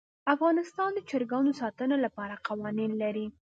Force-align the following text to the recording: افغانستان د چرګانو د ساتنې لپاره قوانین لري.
افغانستان 0.35 0.89
د 0.93 0.99
چرګانو 1.09 1.51
د 1.53 1.57
ساتنې 1.61 1.97
لپاره 2.05 2.41
قوانین 2.47 2.91
لري. 3.01 3.25